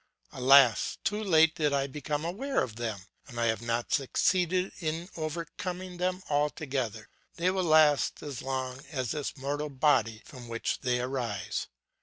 Alas! 0.31 0.97
too 1.03 1.23
late 1.23 1.53
did 1.53 1.71
I 1.73 1.85
become 1.85 2.25
aware 2.25 2.63
of 2.63 2.77
them, 2.77 3.01
and 3.27 3.39
I 3.39 3.45
have 3.45 3.61
not 3.61 3.93
succeeded 3.93 4.71
in 4.79 5.09
overcoming 5.15 5.97
them 5.97 6.23
altogether; 6.27 7.07
they 7.35 7.51
will 7.51 7.65
last 7.65 8.23
as 8.23 8.41
long 8.41 8.81
as 8.91 9.11
this 9.11 9.37
mortal 9.37 9.69
body 9.69 10.23
from 10.25 10.47
which 10.47 10.79
they 10.79 10.99
arise. 11.01 11.67